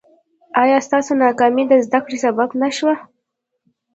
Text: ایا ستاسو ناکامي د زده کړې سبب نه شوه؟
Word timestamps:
ایا 0.61 0.77
ستاسو 0.87 1.11
ناکامي 1.23 1.63
د 1.67 1.73
زده 1.85 1.99
کړې 2.05 2.17
سبب 2.25 2.49
نه 2.61 2.69
شوه؟ 2.77 2.93